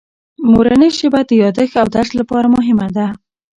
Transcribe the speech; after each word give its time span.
مورنۍ 0.51 0.89
ژبه 0.99 1.21
د 1.25 1.31
یادښت 1.41 1.75
او 1.81 1.87
درس 1.95 2.09
لپاره 2.19 2.47
مهمه 2.55 2.87
ده. 2.95 3.07